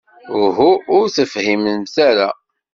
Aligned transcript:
Uhu, 0.41 0.71
ur 0.97 1.05
tefhimemt 1.15 1.95
ara. 2.09 2.29